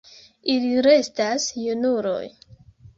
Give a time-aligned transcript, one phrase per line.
[0.53, 2.27] Ili restas junuloj.